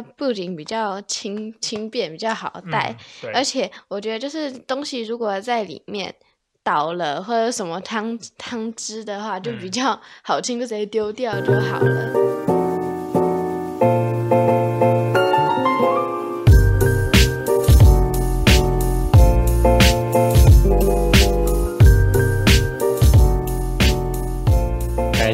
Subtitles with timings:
[0.00, 2.96] 它不仅比较轻轻便，比较好带，
[3.34, 6.14] 而且我觉得就是东西如果在里面
[6.62, 12.30] 倒了或者什么汤汤汁的话，就比较好清，就直接丢掉就好了。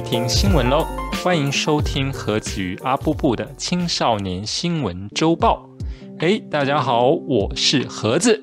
[0.09, 0.87] 听新闻喽！
[1.27, 5.69] 欢迎收听何子与阿布布的青少年新闻周报。
[6.21, 8.41] 哎，大家好，我是盒子，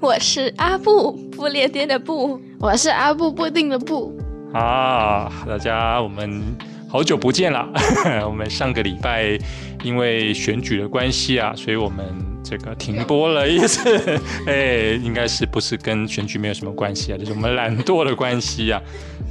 [0.00, 4.16] 我是阿布布列颠的布，我是阿布布丁的布。
[4.54, 6.40] 啊，大家我们
[6.88, 7.68] 好久不见了。
[8.24, 9.36] 我们上个礼拜
[9.82, 12.06] 因为选举的关系啊，所以我们
[12.48, 13.80] 这个停播了一次。
[14.46, 17.18] 哎，应该是不是跟选举没有什么关系啊？
[17.18, 18.80] 就是我们懒惰的关系啊。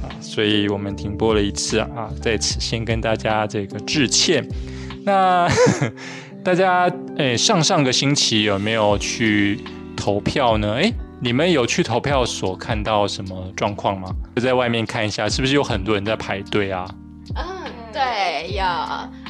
[0.02, 4.46] 啊，所以我们停播了一次啊，在此先跟大家这个致歉。
[5.04, 5.48] 那
[6.44, 9.58] 大家哎，上上个星期有没有去
[9.96, 10.74] 投票呢？
[10.74, 14.14] 哎，你们有去投票所看到什么状况吗？
[14.36, 16.86] 就在外面看一下，是不是有很多人在排队啊？
[17.34, 17.44] 嗯，
[17.92, 18.62] 对，有，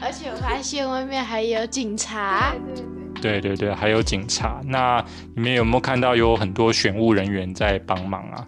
[0.02, 2.52] 而且我发现外面还有警察。
[2.74, 4.60] 对对对对对，还有警察。
[4.64, 8.46] 那你们有没有看到有很多选务人员在帮忙啊？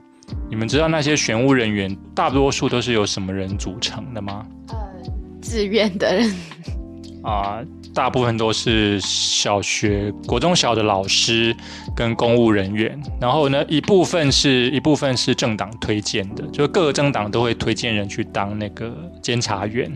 [0.51, 4.47] 你们知道那些选务人员大多数都是由什么人组成的吗？
[4.69, 4.77] 呃，
[5.41, 6.35] 自愿的人。
[7.23, 7.61] 啊，
[7.93, 11.55] 大部分都是小学、国中小的老师
[11.97, 12.99] 跟公务人员。
[13.21, 19.93] 然后呢，一部分是一部分是政党推荐的，就各个政党都会推荐人去当那个监察员，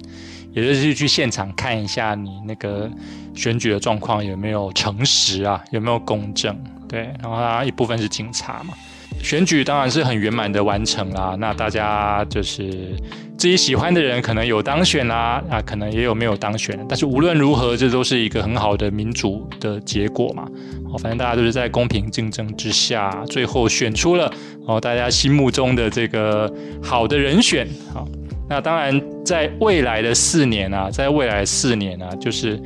[0.53, 2.91] 也就是去现场看一下你那个
[3.35, 6.57] 选举的状况有没有诚实啊，有没有公正。
[6.89, 8.75] 对，然后他一部分是警察嘛。
[9.23, 12.95] 选举当然是很圆满的完成啦，那大家就是
[13.39, 20.45] 自己喜欢的人可能有当选啦，啊，可能也有没有当选，但是无论如何，这都是一个很好的民主的结果嘛。
[20.93, 24.33] 哦，反正大家都是在公平竞争之下，最后选出了
[24.67, 27.69] 哦大家心目中的这个好的人选。
[27.95, 28.09] 好，
[28.49, 32.61] 那当然在未来的四年啊，在未来四年啊，就是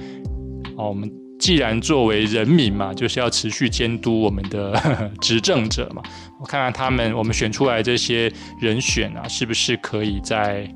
[0.76, 1.10] 哦我们。
[1.38, 4.72] 既然作为人民嘛，就是要持续监督我们的
[5.20, 6.02] 执政者嘛。
[6.40, 10.66] 我看看他们，我们选出来这些人选啊，是不是可以在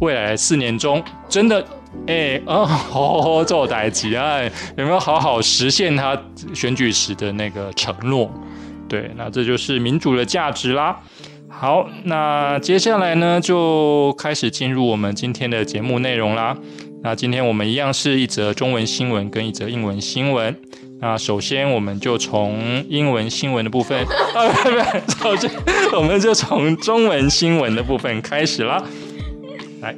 [0.00, 1.66] 未来四年中真的，
[2.06, 4.40] 哎，哦，好 好好做代级啊，
[4.78, 6.16] 有没有好好实现他
[6.54, 8.30] 选举时的那个承诺？
[8.88, 10.96] 对，那这就是民主的价值啦。
[11.50, 16.56] 好，那接下来呢，就开始进入我们今天的节目内容啦。
[17.02, 20.56] 那今天我们一样是一则中文新闻跟一则英文新闻。
[21.00, 24.04] 那首先我们就从英文新闻的部分，
[24.34, 25.50] 啊，不不，首先
[25.96, 28.82] 我们就从中文新闻的部分开始啦。
[29.80, 29.96] 来，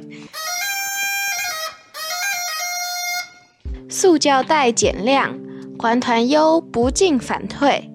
[3.89, 5.37] 塑胶袋减量，
[5.77, 7.89] 环团忧不进反退。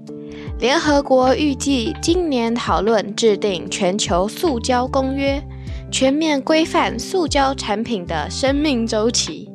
[0.58, 5.42] 联合国预计今年讨论制定全球塑胶公约。
[5.88, 9.48] 全面规范塑胶产品的生命周期。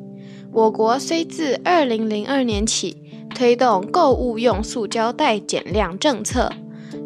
[0.50, 2.96] 我国虽自二零零二年起
[3.34, 6.50] 推动购物用塑胶袋减量政策，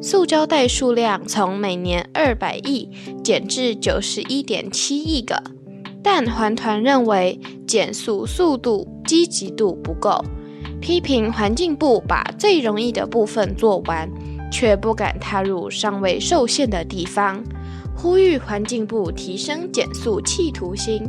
[0.01, 2.89] 塑胶袋数量从每年二百亿
[3.25, 5.43] 减至九十一点七亿个，
[6.03, 10.25] 但环团认为减速速度积极度不够，
[10.81, 14.09] 批评环境部把最容易的部分做完，
[14.53, 17.43] 却不敢踏入尚未受限的地方。
[17.97, 21.03] 呼吁环境部提升减速企图心。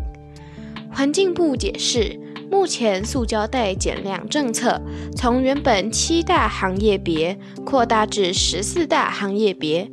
[0.89, 2.17] 环境部解释，
[2.49, 4.81] 目前塑胶袋减量政策
[5.15, 9.91] 从原本七大行业别扩大至十四大行业别，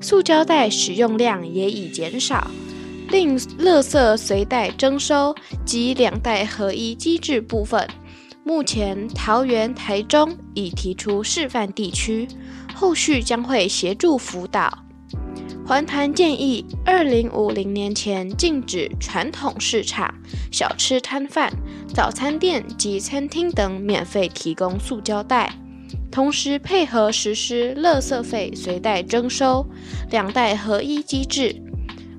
[0.00, 2.46] 塑胶袋使用量也已减少。
[3.08, 5.34] 另，垃圾随袋征收
[5.64, 7.88] 及两袋合一机制部分，
[8.46, 12.28] 目前桃园、台中已提出示范地区，
[12.74, 14.84] 后续将会协助辅导。
[15.66, 20.14] 环团建议，二零五零年前禁止传统市场、
[20.52, 21.50] 小吃摊贩、
[21.88, 25.54] 早餐店及餐厅等免费提供塑胶袋，
[26.10, 29.66] 同时配合实施垃圾费随袋征收、
[30.10, 31.62] 两袋合一机制。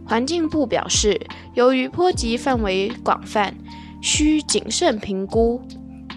[0.04, 1.22] 环境部表示，
[1.54, 3.56] 由于波及范围广泛，
[4.02, 5.62] 需谨慎评估。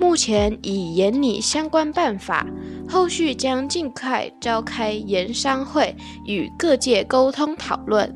[0.00, 2.46] 目前已研拟相关办法，
[2.88, 8.14] 后续将尽快召开研商会，与各界沟通讨论。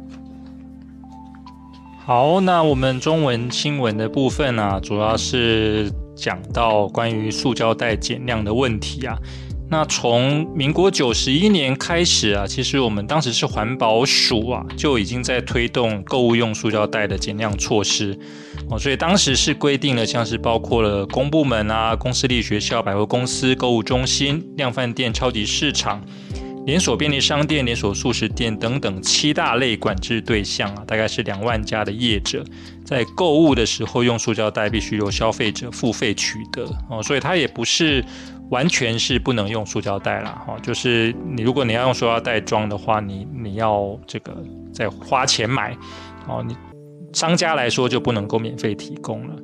[2.04, 9.16] 好，那我们中文新闻的部分呢，主要是讲到关于塑胶袋减量的问题啊。
[9.70, 18.18] 那从民国九十一年开始啊，其实我们当时是环保署啊，就已经在推动购物用塑胶袋的减量措施。
[18.78, 26.02] 所以当时是规定了，像是包括了公部门啊、公司立学校、百货公司、购物中心、量贩店、超级市场。
[26.64, 32.44] 连锁便利商店、连锁素食店等等七大类管制对象啊，大概是两万家的业者，
[32.84, 38.04] 在购物的时候用塑胶袋，必须由消费者付费取得哦，所以它也不是
[38.50, 44.32] 完全是不能用塑胶袋啦，哈，就是你如果你要用塑胶袋装的话，你你要这个
[44.72, 45.76] 再花钱买
[46.28, 46.56] 哦，你
[47.12, 49.34] 商家来说就不能够免费提供了。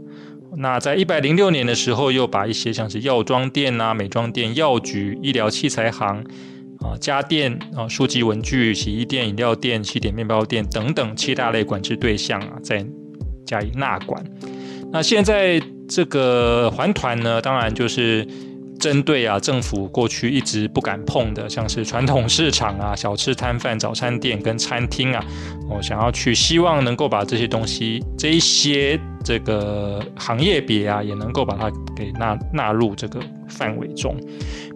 [0.56, 6.24] 那在一百零六年的时候，又把一些像是药妆店啊、美妆店、药局、医疗器材行。
[6.80, 12.86] 啊，家电啊，书籍文具、洗衣店、饮料店、西点面包店等等七大类管制对象啊，在
[13.44, 14.24] 加以纳管。
[14.92, 18.26] 那现在这个环团呢，当然就是。
[18.78, 25.24] 针对啊，政府过去一直不敢碰的，像是传统市场啊、小吃摊贩、早餐店跟餐厅啊，
[25.68, 34.14] 我想要去，希望能够把这些东西、这一些这个行业别啊，也能够把它给纳纳入这个范围中。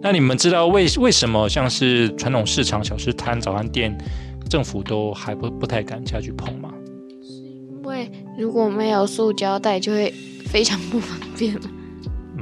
[0.01, 3.97] 那你们知道为为什么像是传统市场、小吃摊、早餐店，
[4.49, 6.69] 政府都还不不太敢下去碰吗？
[7.21, 10.13] 是因为如果没有塑胶袋，就会
[10.45, 11.53] 非常不方便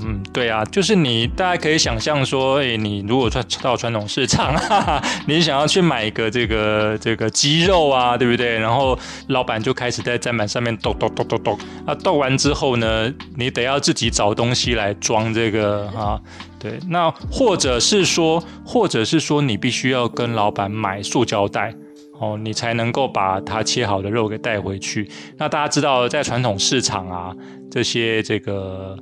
[0.03, 8.57] 嗯，对啊，就是你大家可以想象说，哎，你如果穿到传统市场， 哈哈你想要去买一个这个这个鸡肉啊，对不对？
[8.57, 16.19] 然后老板就开始在砧板上面剁剁剁剁剁，啊，剁完之后呢，你得要自己找东西来装这个啊，
[16.59, 21.74] 对，那或者是说，或者是说，你必须要跟老板买塑胶袋
[22.21, 25.09] 哦，你才能够把它切好的肉给带回去。
[25.38, 27.35] 那大家知道，在传统市场啊，
[27.69, 28.97] 这些这个。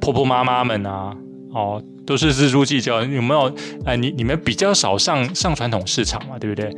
[0.00, 1.14] 婆婆妈妈们啊，
[1.52, 3.54] 哦，都是锱铢计较，有没有？
[3.84, 6.74] 哎，你你们比较少上上传统市场嘛，对不对？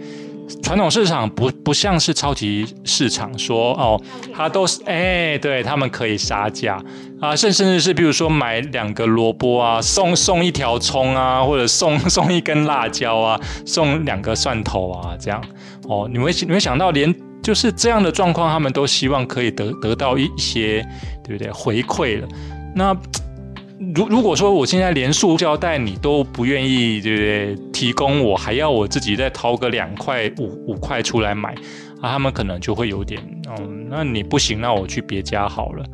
[0.62, 4.00] 传统市场不不像是超级市场，说哦，
[4.34, 6.82] 它都是哎，对他们可以杀价
[7.20, 15.42] 啊，甚甚至是比如说买两个萝卜啊，送送一条葱啊，或者送 送一根辣椒啊，送两个蒜头啊，这样
[15.88, 20.86] 哦，你会你会想到连就是这样的状况，他们都希望可以得得到一些，
[21.24, 21.50] 对不对？
[21.52, 22.28] 回馈了。
[22.74, 22.96] 那
[23.94, 27.70] 如如果说我现在连塑胶袋你都不愿意，对不对？
[27.72, 31.52] 提供我还要我自己再掏个两块五五块出来买
[32.00, 33.20] 啊，他们可能就会有点，
[33.58, 35.84] 嗯，那你不行，那我去别家好了，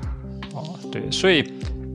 [0.52, 1.43] 哦，对，所以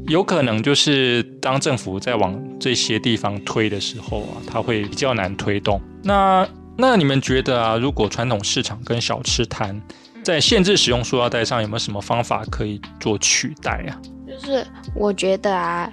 [0.07, 5.79] 有可能就是当政府在往这些地方推的时候啊，它会比较难推动。
[6.03, 9.79] 那那你们觉得啊，如果传统市场跟小吃摊
[10.23, 14.01] 在限制使用塑料袋上有没有什么方法可以做取代啊？
[14.33, 14.65] 就是
[14.95, 15.87] 我觉得啊，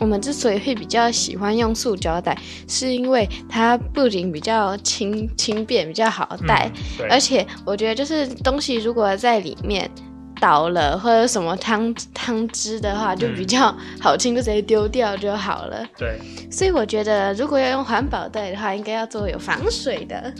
[0.00, 6.68] 我们之所以会比较喜欢用塑胶袋，是因为它不仅比较轻轻便、比较好带，
[7.08, 9.88] 而且我觉得就是东西如果在里面
[10.40, 15.86] 倒了或者什么汤汤汁的话，就比较好清，就直接丢掉就好了。
[15.96, 16.18] 对，
[16.50, 20.34] 所以我觉得如果要用环保袋的话，应该要做有防水的。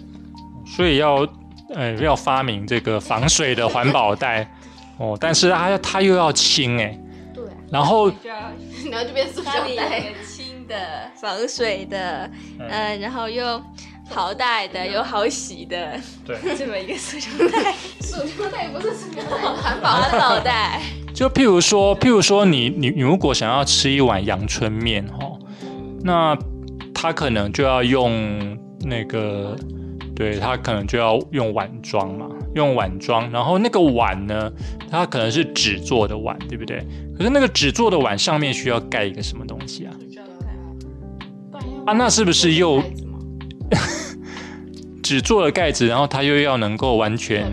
[0.67, 1.27] 所以要
[1.73, 4.51] 呃要发明这个防水的环保袋。
[4.99, 6.99] 哦，但是它它又要轻哎，
[7.35, 8.09] 对，然后
[8.91, 13.61] 然后就变塑胶袋，轻的、防水的，嗯，然后又
[14.09, 17.75] 好带的、又好洗的，对， 这么一个塑胶袋。
[18.01, 20.81] 塑胶袋不是塑胶袋，环保环保袋。
[21.13, 25.39] 就譬如说，譬如说，你你你如果想要吃一碗阳春面哦，
[26.03, 26.37] 那
[26.95, 29.57] 他可能就要用那个，
[30.15, 32.29] 对他可能就要用碗装嘛。
[32.57, 34.51] 用碗装，然后那个碗呢，
[34.91, 36.83] 它可能是纸做的碗，对不对？
[37.17, 39.93] 可是那个纸做的碗上面需要盖一个什么东西啊？
[41.85, 42.83] 啊，那是不是又
[45.03, 45.87] 纸做的盖子？
[45.87, 47.53] 然后它又要能够完全，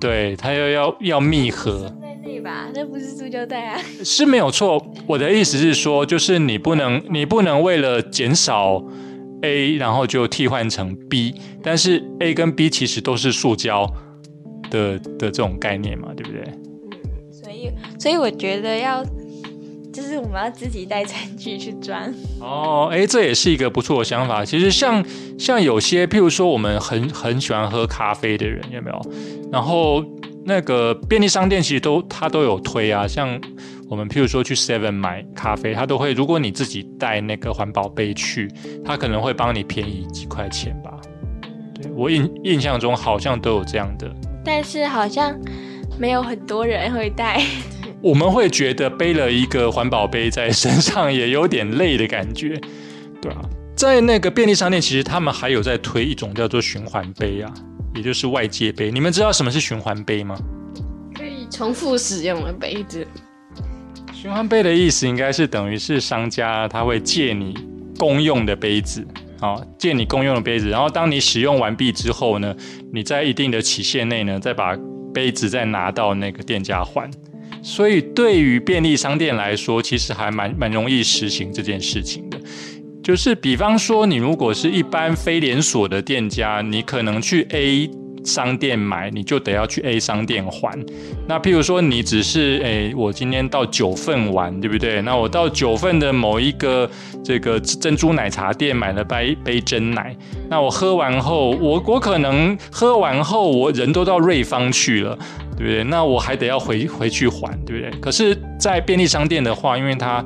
[0.00, 2.68] 对，它又要要密合在内吧？
[2.72, 3.80] 那不是塑胶袋啊？
[4.04, 4.80] 是没有错。
[5.06, 8.82] 我的意思是说，就是你不能，你不能为了减少。
[9.42, 13.86] A，然后就替换成 B，但是 A 跟 B 其实都是塑胶
[14.70, 16.42] 的的这种概念嘛，对不对？
[16.46, 19.04] 嗯，所以所以我觉得要
[19.92, 22.00] 就是我们要自己带餐具去装。
[22.40, 24.44] 哦，哎，这也是一个不错的想法。
[24.44, 25.04] 其实像
[25.38, 29.12] 像有些，譬如说我们很很喜欢喝咖啡的人，有没有？
[29.52, 30.02] 然后
[30.44, 33.40] 那个便利商店其实都它都有推啊，像。
[33.88, 38.48] 我们譬如说去 Seven 买咖啡，它都会，如果你自己带那个环保杯去，
[38.82, 40.90] 它可能会帮你便宜几块钱吧。
[41.74, 44.10] 对我印印象中好像都有这样的，
[44.42, 45.38] 但是好像
[45.98, 47.42] 没有很多人会带。
[48.00, 52.58] 我们会觉得背了一个环保杯在身上也有点累的感觉，
[53.20, 53.42] 对啊。
[53.76, 57.52] 在那个便利商店，其实他们还有在推一种叫做循环杯啊，
[57.94, 58.90] 也就是外界杯。
[58.90, 60.36] 你们知道什么是循环杯吗？
[61.14, 63.06] 可以重复使用的杯子。
[64.12, 67.54] 循环杯的意思应该是等于是商家他会借你
[67.98, 69.06] 公用的杯子，
[69.40, 72.54] 啊，借你公用的杯子，然后当你使用完毕之后呢，
[72.92, 74.76] 你在一定的期限内呢，再把
[75.12, 77.10] 杯子再拿到那个店家还。
[77.62, 82.24] 所以对于便利商店来说，其实还蛮蛮容易实行这件事情。
[83.02, 87.90] 就是比方说，你如果是一般非连锁的店家，你可能去 A。
[88.24, 90.78] 商店买你就得要去 A 商店还。
[91.26, 95.02] 那譬如说你只是诶，我今天到九份玩，对不对？
[95.02, 96.88] 那我到九份的某一个
[97.24, 100.16] 这个珍珠奶茶店买了杯杯真奶。
[100.48, 105.18] 那我喝完后，我我可能喝完后我人都到瑞芳去了，
[105.56, 105.82] 对不对？
[105.82, 107.90] 那我还得要回回去还，对不对？
[108.00, 110.24] 可是，在便利商店的话，因为它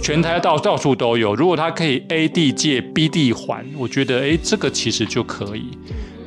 [0.00, 5.70] 全台到到处都有，如果它可以 A 地借 B 地还，我觉得诶，这个其实就可以，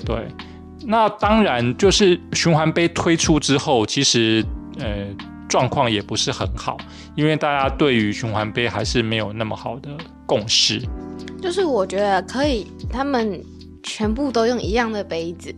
[0.06, 0.28] 对。
[0.86, 4.44] 那当然，就是循环杯推出之后，其实
[4.80, 5.08] 呃
[5.48, 6.78] 状况也不是很好，
[7.16, 9.90] 因为大家对于循环杯还是没有那么好的
[10.26, 10.82] 共识。
[11.42, 13.42] 就是我觉得可以，他们
[13.82, 15.54] 全部都用一样的杯子，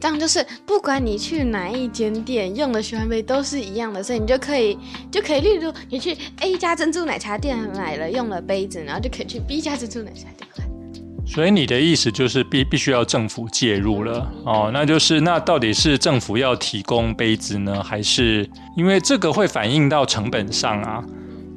[0.00, 4.78] 这样就是不管你去哪一间店用的循环杯都是一样的，所以你就可以
[5.10, 10.64] 就可以，例如你去 A 家珍珠奶茶店买了用了杯子，然后就可以去 B 家珍珠奶茶店买。
[11.26, 21.04] 所以你的意思就是必必须要政府介入了哦，那就是那到底是政府要提供杯子呢，还是因为这个会反映到成本上啊？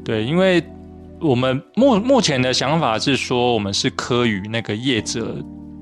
[0.03, 0.62] 对，因为
[1.21, 5.38] 我们目目前的想法是说，我们是科与那个业者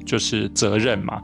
[0.06, 1.20] 就是责任嘛，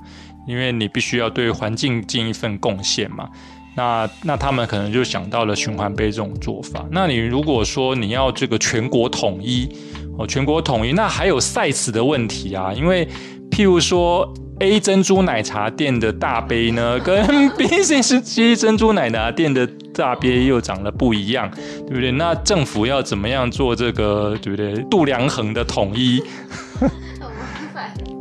[0.47, 3.29] 因为你必须要对环境尽一份贡献嘛。
[3.75, 6.85] 那那他们可能就想到了循环杯这种做法。
[6.91, 9.69] 那你如果说你要这个全国统一。
[10.17, 13.05] 哦，全国统一，那还有 size 的问题啊，因为
[13.51, 21.51] 譬如说 A 珍珠奶茶店的大杯呢， 跟 B、C、C 珍珠奶茶店的大杯又长得不一样，
[21.85, 22.11] 对不对？
[22.13, 24.73] 那政府要怎么样做这个，对不对？
[24.83, 26.23] 度量衡的统一，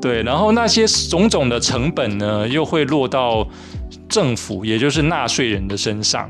[0.05, 3.49] 对，然后那些种种的成本呢，又会落到
[4.07, 6.29] 政府，也就是纳税人的身上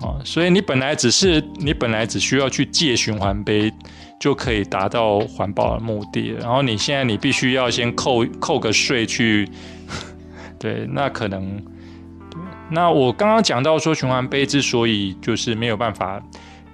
[0.00, 3.72] 啊，所以你本来只是你本来只需要去借循环杯。
[4.20, 9.46] 就可以达到环保的目的，然后你现在你必须要先扣扣个税去，
[10.58, 11.56] 对，那可能，
[12.30, 12.40] 对
[12.70, 16.22] 那我刚刚讲到说循环杯之所以就是没有办法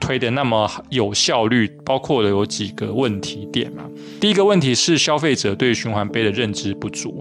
[0.01, 3.85] 推的那么有效率，包括了有几个问题点嘛。
[4.19, 7.19] 第一个问题是消费者对循环杯的认知不足，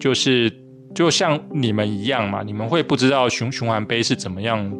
[0.00, 0.50] 就是
[0.94, 4.72] 就像你们一样嘛，你们会不知道循循环杯是怎么样。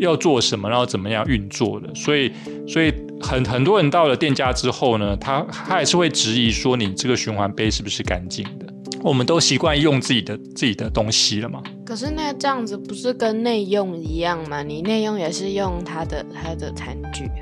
[0.00, 2.30] 要做什么，然后怎么样运作的，所以，
[2.68, 2.92] 所以
[3.22, 8.66] 很很多人到了店家之后呢，他他还是会质疑说，你这个循环杯是不是干净的？
[9.02, 11.62] 我们都习惯用自己的自己的东西了嘛。
[11.88, 14.62] 可是那这样子不是跟内用一样吗？
[14.62, 17.40] 你内用也是用它的它的餐具啊。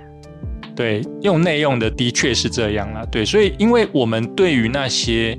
[0.77, 3.05] 对，用内用的的确是这样了。
[3.07, 5.37] 对，所以因为我们对于那些。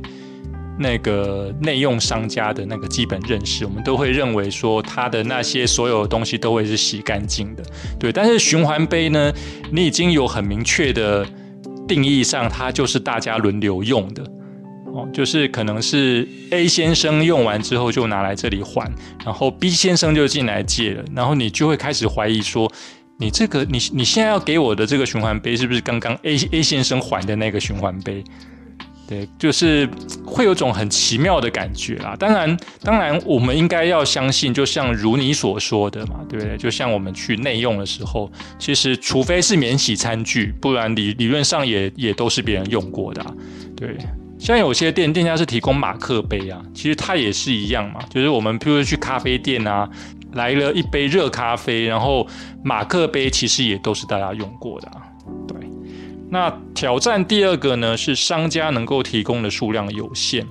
[0.80, 7.64] 那个内用商家的那个基本认识，我们都会认为说他的那些所有的东西都会是洗干净的，
[7.98, 8.12] 对。
[8.12, 9.34] 但是循环杯呢，
[9.72, 11.26] 你已经有很明确的
[11.88, 14.24] 定义上，它就是大家轮流用的，
[15.14, 18.92] 就是可能是 A 先生用完之后就拿来这里还，
[19.26, 22.72] 然后 B 先生就进来借了，然后你就会开始怀疑说，
[23.18, 28.24] 你这个你你现在要给我的这个循环杯是不是刚刚 A A 先生还的那个循环杯？
[29.10, 29.90] 对，就是
[30.26, 32.14] 会有种很奇妙的感觉啦。
[32.20, 36.58] 当然，当然，我们应该要相信，就像如你所说的嘛，对不对？
[36.58, 43.26] 就像我们去内用的时候，其实除非是免洗餐具，不然理理论上也也都是别人用过的。
[43.78, 43.96] 对，
[44.40, 48.00] 像有些店店家是提供马克杯啊，其实它也是一样嘛。
[48.10, 49.90] 就是我们譬如去咖啡店啊，
[50.34, 52.28] 来了一杯热咖啡，然后
[52.64, 55.02] 马克杯其实也都是大家用过的啊。
[55.48, 55.58] 对。
[56.30, 60.46] 那挑战第二个呢，是商家能够提供的数量有限。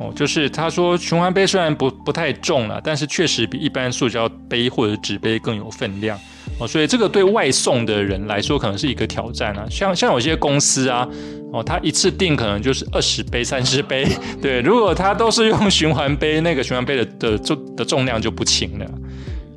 [0.00, 6.18] 哦，就是他说循环杯虽然不不太重了，但是确实比一般塑胶杯或者纸杯更有分量。
[6.58, 9.66] 哦，所以这个对外送的人来说可能是一个挑战啊。
[9.70, 11.06] 像像有些公司啊，
[11.52, 14.06] 哦，他一次订可能就是二十杯、三十杯。
[14.40, 18.90] 对，如果他都是用循环杯，那个循环杯的的重的重量就不轻了。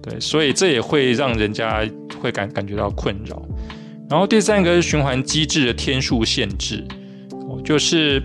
[0.02, 1.88] 对，所以这也会让人家
[2.22, 3.42] 会感感觉到困扰。
[4.10, 6.86] 然后第三个是循环机制的天数限制，
[7.32, 8.22] 哦，就是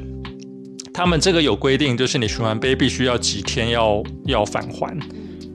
[0.99, 4.99] 他们这个有规定，就是你循环杯必须要几天要要返还，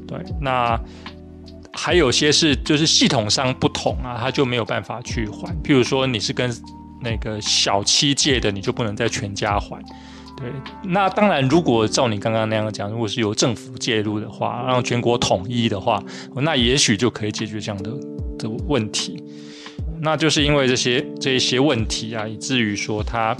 [0.07, 0.79] 对，那
[1.73, 5.53] 还有些是就是系统上不同啊，他就没有办法去还。
[5.62, 6.50] 譬如说你是跟
[7.01, 9.83] 那个小七借的，你就不能在全家还，
[10.38, 10.50] 对，
[10.81, 16.01] 那当然，如果照你刚刚那样讲，如果是由政府介入的话，让全国统一的话，
[16.38, 17.91] 那也许就可以解决这样的
[18.39, 19.21] 的问题。
[20.00, 23.35] 那就是因为这些这一些问题啊，以至于说他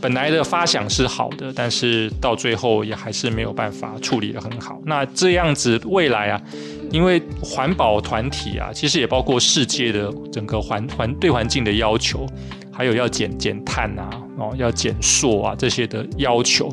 [0.00, 4.80] 本来的发想是好的，但是到最后也还是没有办法处理的很好。
[4.84, 6.42] 那这样子未来啊，
[6.90, 12.26] 因为环保团体啊，其实也包括世界的整个环环对环境的要求。
[12.72, 16.68] 还有要减减碳啊，哦，要减塑啊，这些的要求，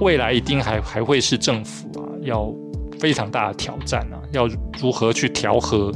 [0.00, 2.52] 未来一定还还会是政府啊，要
[2.98, 4.48] 非常大的挑战啊，要
[4.80, 5.92] 如何去调和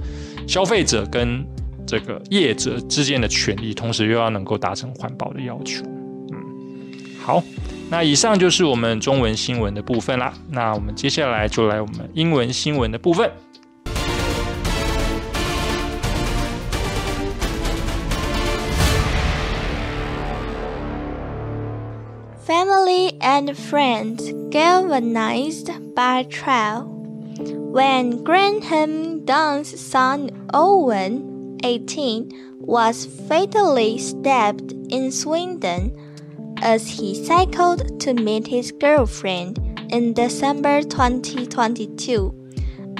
[0.47, 1.45] 消费者跟
[1.85, 5.85] 这个业者之间的权利，同时又要能够达成环保的要求。
[7.22, 7.44] 嗯，好，
[7.89, 13.32] 那以上就是我们中文新闻的部分啦，那我们接下来就来我们英文新闻的部分。
[22.48, 26.88] family and friends galvanized by trial.
[27.74, 35.91] When Graham Dunn's son Owen, 18, was fatally stabbed in Swindon
[36.62, 39.59] as he cycled to meet his girlfriend
[39.90, 42.33] in December 2022,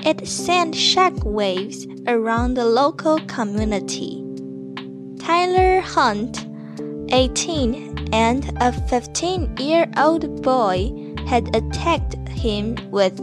[0.05, 4.25] it sent shockwaves around the local community.
[5.21, 6.45] Tyler Hunt,
[7.11, 10.91] 18, and a 15 year old boy
[11.29, 13.21] had attacked him with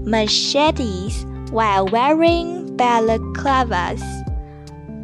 [0.00, 4.02] machetes while wearing balaclavas.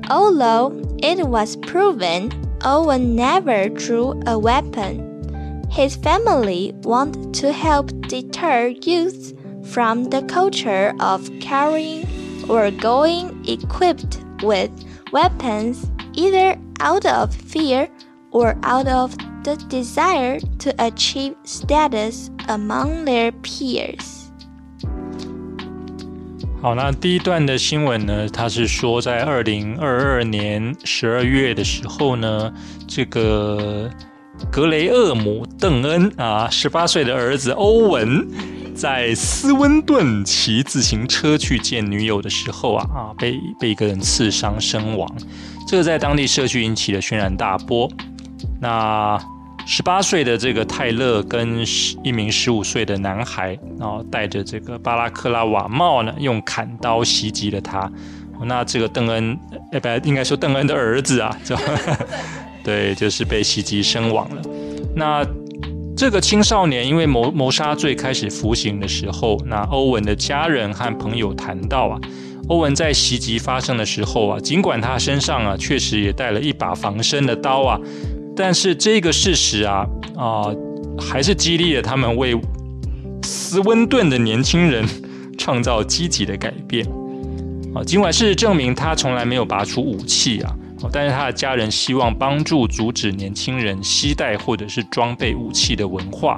[0.09, 8.69] Although it was proven Owen never drew a weapon, his family wanted to help deter
[8.83, 9.33] youth
[9.65, 12.07] from the culture of carrying
[12.49, 14.73] or going equipped with
[15.13, 17.89] weapons either out of fear
[18.33, 24.18] or out of the desire to achieve status among their peers。
[26.61, 28.29] 好，那第一段的新闻呢？
[28.31, 32.53] 它是说，在二零二二年十二月的时候呢，
[32.89, 33.89] 这个
[34.51, 38.27] 格雷厄姆·邓恩啊，十八岁的儿子欧文，
[38.75, 45.09] 在斯温顿骑自行车去见女友的时候啊啊，被被一个人刺伤身亡。
[45.69, 47.89] 这个在当地社区引起了轩然大波。
[48.61, 49.17] 那
[49.71, 51.63] 十八岁的这个泰勒跟
[52.03, 57.93] 一名十五岁的男孩，然后戴着这个巴拉克拉瓦帽呢，用砍刀袭击了他。
[58.47, 59.39] 那这个邓恩，
[59.71, 61.55] 哎，不，应该说邓恩的儿子啊，就
[62.65, 64.41] 对，就是被袭击身亡了。
[64.97, 65.23] 那
[65.95, 72.01] 这个青少年因为谋谋杀罪开始服刑的时候，那欧文的家人和朋友谈到啊，
[72.49, 77.79] 欧文在袭击发生的时候啊，尽管他身上啊确实也带了一把防身的刀啊。
[78.39, 79.85] 但是这个事实啊
[80.17, 80.45] 啊，
[80.97, 82.41] 还是激励了他们为
[83.25, 84.87] 斯温顿的年轻人
[85.37, 86.87] 创造积极的改变
[87.75, 87.83] 啊。
[87.83, 90.55] 尽管事实证明他从来没有拔出武器啊，
[90.93, 96.37] 但是他的家人希望帮助阻止年轻人携带或者是装备武器的文化。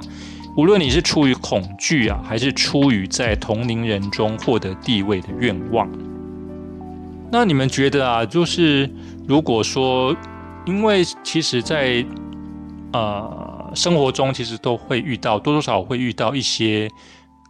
[0.57, 5.87] 无论你是出于恐惧啊，还是出于在同龄人中获得地位的愿望，
[7.31, 8.89] 那你们觉得啊，就是
[9.27, 10.17] 如果说。
[10.65, 12.05] 因为其实，在
[12.93, 16.87] 呃生活中，其实都会遇到多多少少会遇到一些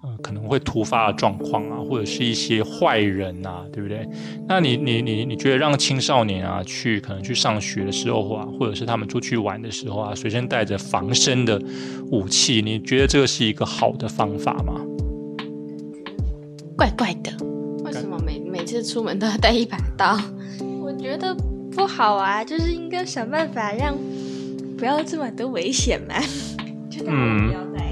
[0.02, 4.08] 呃可能会突发的状况啊，或者是一些坏人啊，对不对？
[4.48, 11.62] 那你你你你觉得让青少年啊去可能去上学的时候啊，或者是他们出去玩的时候啊，随身带着防身的
[12.12, 14.80] 武器，你觉得这个是一个好的方法吗？
[16.78, 17.32] 怪怪的，
[17.84, 20.18] 为什么每每次出门都要带一把刀？
[20.82, 21.36] 我觉得。
[21.76, 23.96] 不好啊，就是应该想办法让
[24.78, 26.16] 不要这么多危险嘛。
[27.08, 27.92] 嗯，不要带。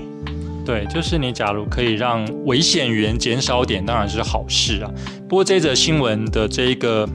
[0.65, 4.91] 对，就是你假如可以让危险源减少点，当然是好事啊。
[5.27, 7.09] 不过这则新闻的这一个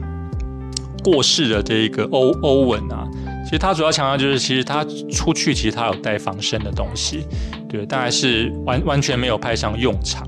[1.03, 3.07] 过世的这一个欧欧文啊，
[3.45, 7.23] 其实他主要强调就是，其实他出去其实他有带防身的东西，
[7.69, 10.27] 对，但还是完完全没有派上用场。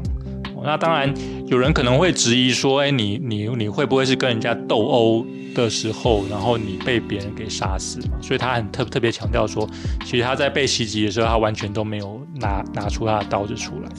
[0.64, 1.14] 那当然
[1.48, 5.26] 有人可能会质疑说，哎，你你你会不会是跟人家斗殴？
[5.64, 9.68] 的时候，然后你被别人给杀死嘛，所以他很特特别强调说，
[10.06, 13.90] 其实他在被袭击的时候，他完全都没有拿拿出他的刀子出来。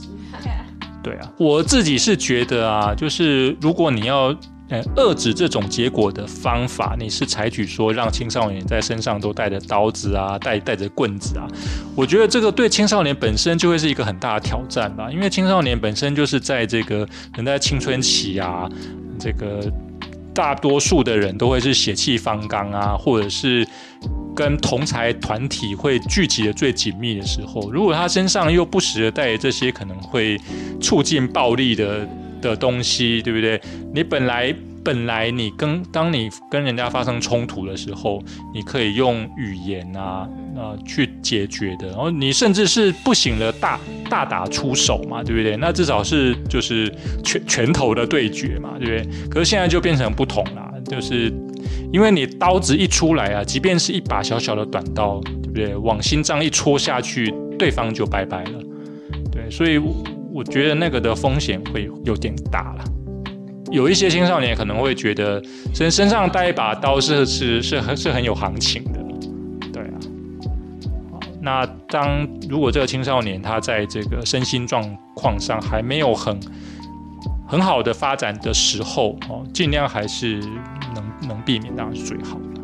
[1.02, 4.34] 对啊，我自己是觉得啊，就是如果你要
[4.68, 11.46] 呃遏制这种结果的方法，你是采取说让青少年在身上都带着刀子啊，带带着棍子啊，
[11.94, 18.68] 我觉得这个对青少年本身就会是一个很大的挑战吧，因为青少年本身就是在这个可能在青春期啊，
[19.18, 19.60] 这个。
[20.38, 23.66] 大多数的人都会是血气方刚啊，或者是
[24.36, 30.38] 跟同才团体会聚集的最紧密的时候，如果他身上又不时的带着这些可能会
[30.80, 32.08] 促进暴力的
[32.40, 33.60] 的东西，对不对？
[33.92, 38.22] 你本来本来你跟当你跟人家发生冲突的时候，
[38.54, 43.78] 你可以用语言啊啊去解决的，然后你甚至是不行了大
[44.10, 45.56] 大打出手嘛，对不对？
[45.56, 46.92] 那至少是就是
[47.22, 49.28] 拳拳头的对决嘛，对不对？
[49.30, 51.32] 可是现在就变成不同啦，就是
[51.92, 55.76] 因为你刀子一出来啊，即便是一把小小的短刀，对不对？
[55.76, 58.60] 往心脏一戳下去，对方就拜拜了，
[59.30, 59.78] 对，所以
[60.32, 62.84] 我觉得那个的风险会有点大了。
[63.70, 65.42] 有一些青少年可能会觉得
[65.74, 68.97] 身身上带一把刀是是是很是很有行情的，
[71.41, 76.39] 那当如果这个青少年他在这个身心状况上还没有很
[77.47, 80.39] 很好的发展的时候，哦，尽量还是
[80.95, 82.61] 能能避免当然是最好的。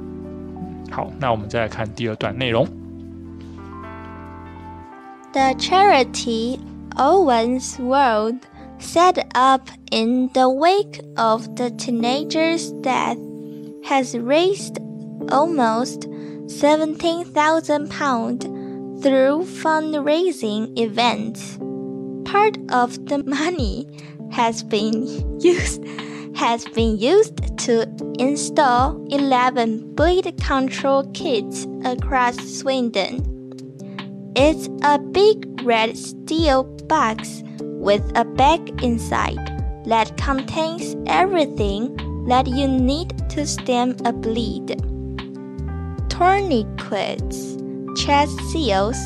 [0.91, 2.67] 好，那我们再来看第二段内容。
[5.31, 6.59] The charity
[6.95, 8.39] Owen's World
[8.79, 13.17] set up in the wake of the teenager's death
[13.83, 14.79] has raised
[15.29, 16.07] almost
[16.47, 18.47] 17,000 pounds
[19.04, 21.58] through fundraising events.
[22.24, 23.86] Part of the money
[24.32, 25.04] has been
[25.40, 25.84] used
[26.34, 27.86] has been used to
[28.18, 33.20] install 11 bleed control kits across Sweden.
[34.34, 39.38] It's a big red steel box with a bag inside
[39.84, 41.94] that contains everything
[42.26, 44.80] that you need to stem a bleed.
[46.08, 47.53] Tourniquets,
[47.96, 48.98] chest seals,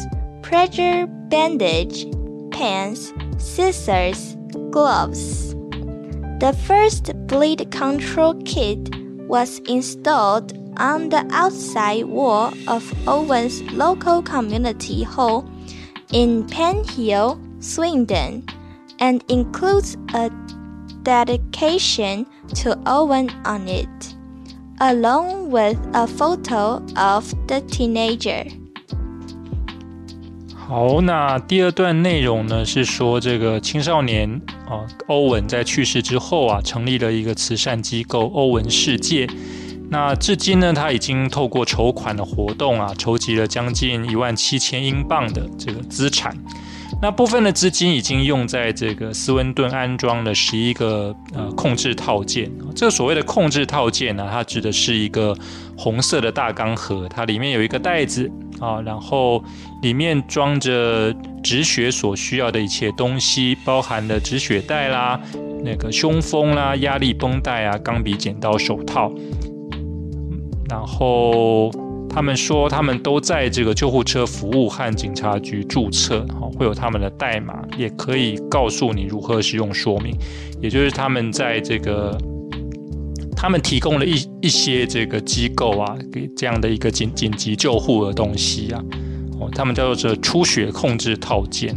[0.42, 2.06] pressure bandage,
[2.50, 4.36] pens, scissors,
[4.70, 5.54] gloves.
[6.40, 8.78] The first bleed control kit
[9.28, 15.48] was installed on the outside wall of Owen's local community hall
[16.12, 18.46] in Penhill, Swindon,
[19.00, 20.30] and includes a
[21.02, 24.14] dedication to Owen on it,
[24.80, 28.44] along with a photo of the teenager.
[30.68, 34.30] 好，那第二段内容呢是说这个青少年
[34.66, 39.26] 啊，欧文在去世之后啊，成立了一个慈善机构欧文世界。
[39.90, 46.36] 那至今呢，他已经透过筹款的活动啊，筹集了将近一万七千英镑的这个资产。
[47.00, 52.50] 那部分的资金已经用在这个斯温顿安装了十一个呃控制套件。
[52.76, 55.34] 这个所谓的控制套件呢，它指的是一个
[55.78, 59.42] 红色的大钢盒，它里面有一个袋子啊，然后
[59.82, 65.20] 里面装着止血所需要的一切东西，包含了止血带啦、
[65.64, 69.12] 那个胸封啦、压力绷带啊、钢笔、剪刀、手套。
[70.68, 71.70] 然后
[72.10, 76.26] 他们说，他们都在这个救护车服务和警察局注册，
[76.58, 80.14] 会有他们的代码，也可以告诉你如何使用说明。
[80.60, 82.18] 也就是他们在这个，
[83.40, 88.82] 他们提供了一一些这个机构啊，给这样的一个紧紧急救护的东西啊，
[89.38, 91.72] 哦，他们叫做出血控制套件。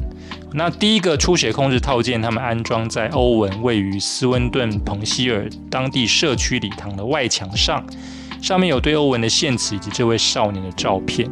[0.53, 7.85] 那第一个出血控制套件，他们安装在欧文位于斯温顿彭希尔当地社区礼堂的外墙上。
[8.41, 11.29] 上面有对欧文的献词以及这位少年的照片，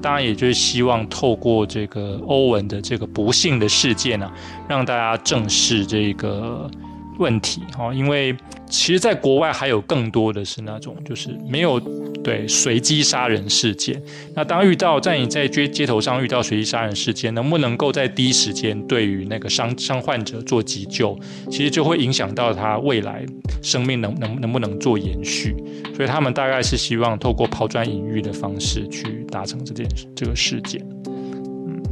[0.00, 4.26] 当然也就是希望透过这个欧文的这个不幸的事件呢、
[4.66, 6.70] 让大家正视这个
[7.18, 7.92] 问题哈。
[7.92, 8.36] 因为
[8.68, 11.78] 其实，在国外还有更多的是那种就是没有
[12.22, 14.00] 对随机杀人事件。
[14.34, 21.18] 那当遇到在你在街街头上遇到随机杀人事件，能不能够在第一时间对于那个伤伤患者做急救，
[21.50, 23.24] 其实就会影响到他未来
[23.62, 25.54] 生命能能能不能做延续。
[25.94, 30.84] 所以他们大概是希望透过抛砖引玉的方式去达成这件这个事件。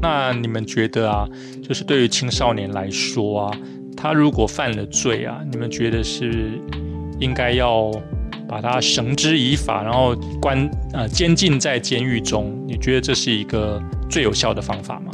[0.02, 1.26] 那你们觉得啊，
[1.66, 3.58] 就是对于青少年来说啊，
[4.04, 6.60] 他如果犯了罪啊，你们觉得是
[7.18, 7.90] 应该要
[8.46, 12.54] 把他绳之以法，然后关呃监禁在监狱中？
[12.68, 15.10] 你觉得这是一个最有效的方法吗？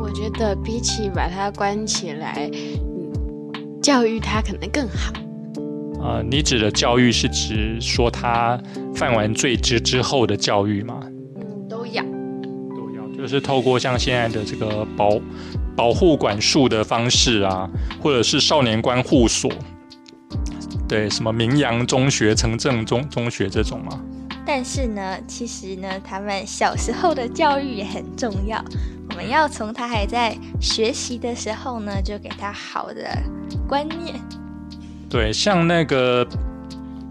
[0.00, 5.12] 我觉得比起把他关起来，嗯，教育他可能更好。
[6.00, 8.56] 呃，你指的教育是指说他
[8.94, 11.00] 犯完罪之之后的教育吗？
[13.16, 15.18] 就是透过像现在的这个保
[15.74, 17.68] 保护管束的方式啊，
[18.02, 19.50] 或者是少年观护所，
[20.88, 24.00] 对，什么明阳中学、城镇中中学这种吗？
[24.44, 28.62] 但是呢，其实呢，他们小时候的教育也很重要。
[29.10, 33.10] 我们要从他还在学习的时候呢，就给他好的
[33.66, 34.14] 观念。
[35.08, 36.26] 对，像那个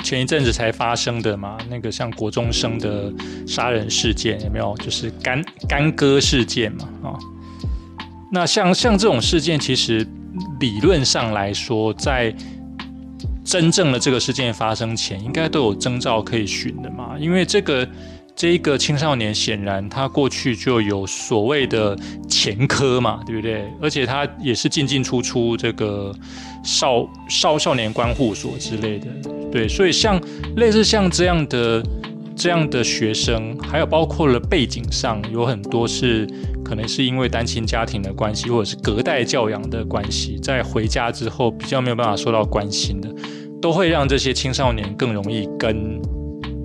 [0.06, 3.12] 前一阵子才发生的嘛，那个像国中生的
[3.48, 4.78] 杀人事件有没有？
[4.78, 7.18] 就是干干戈事件嘛，啊，
[8.32, 10.06] 那像像这种事件，其实
[10.60, 12.32] 理论上来说，在
[13.44, 17.88] 真正的这个事件发生前，应该都有征兆可以寻的嘛，因为这个。
[18.36, 23.64] 这个青少年显然他过去就有所谓的前科嘛，对不对？
[23.82, 26.14] 而且他也是进进出出这个
[26.62, 29.08] 少少少年观护所之类的，
[29.50, 29.70] 对。
[29.70, 30.22] 所以像
[30.58, 31.82] 类似像这样的
[32.36, 36.28] 这样的学生，还有包括了背景上有很多是
[36.62, 43.10] 可能是因为单亲家庭的关系，或者是隔代教养的关系，在回家之后比较没有办法受到关心的，
[43.62, 46.02] 都会让这些青少年更容易跟。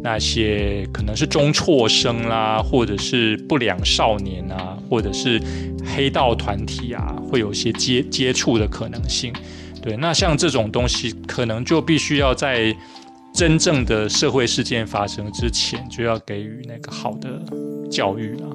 [0.02, 5.40] 那些可能是中辍生啦，或者是不良少年啊，或者是
[5.84, 9.32] 黑道团体啊，会有些接接触的可能性。
[9.82, 12.74] 对，那像这种东西，可能就必须要在
[13.32, 17.42] 真正的社会事件发生之前，就要给予那个好的
[17.90, 18.46] 教育了。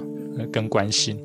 [0.51, 1.17] 更关心，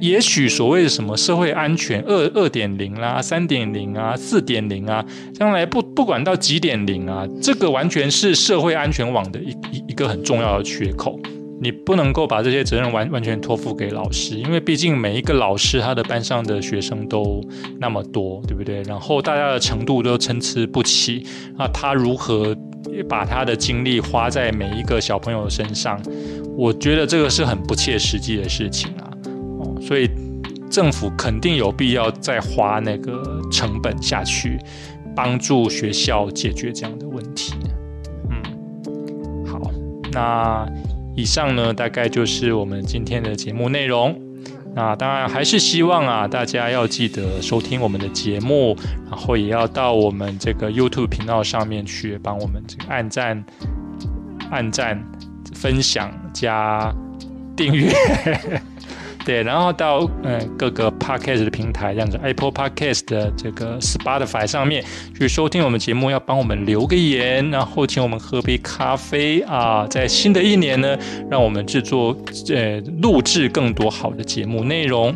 [0.00, 11.18] 也许所谓的什么社会安全二二点零啦、三点零啊、四点零啊，将来不不管到几点零啊，这个完全是社会安全网的一一一个很重要的缺口。
[11.60, 17.40] 你不能够把这些责任完完全托付给老师，因为毕竟每一个老师他的班上的学生都
[17.78, 18.82] 那么多，对不对？
[18.82, 22.54] 然后大家的程度都参差不齐，那他如何
[23.08, 26.00] 把他的精力花在每一个小朋友身上？
[26.56, 29.10] 我觉得这个是很不切实际的事情啊，
[29.58, 30.08] 哦，所以
[30.70, 34.58] 政府肯定有必要再花那个成本下去，
[35.16, 37.54] 帮助学校解决这样的问题。
[38.30, 39.60] 嗯，好，
[40.12, 40.64] 那
[41.14, 44.20] 以上呢，大概就是我们今天的节目内容。
[44.74, 48.76] 那当然还是希望啊，大家要记得收听我们的节目，
[49.10, 53.44] 然后也要到我们这个 YouTube 频道上面去帮我们这个按赞、
[54.50, 55.02] 按赞。
[55.54, 56.92] 分享加
[57.56, 57.88] 订阅，
[59.24, 64.84] 对，然后到嗯各个 podcast 的平台，这样子 Apple Podcast 的这个 Spotify 上面
[65.16, 69.86] 去收听我们节目，要帮我们留个言，然后请我们喝杯咖啡啊！
[69.88, 70.96] 在新的一年呢，
[71.30, 72.16] 让我们制作
[72.50, 75.14] 呃录制更多好的节目内容。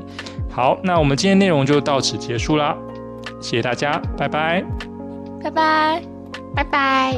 [0.51, 2.77] 好，那我们今天内容就到此结束啦，
[3.41, 4.65] 谢谢大家，拜拜，
[5.43, 6.03] 拜拜，
[6.55, 7.15] 拜拜，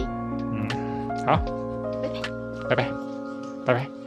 [0.53, 0.69] 嗯，
[1.27, 1.41] 好，
[2.69, 2.85] 拜拜。
[3.67, 4.00] 拜拜。